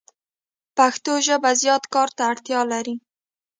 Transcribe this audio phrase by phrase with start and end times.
[0.77, 2.95] پښتو ژبه زیات کار ته اړتیا لری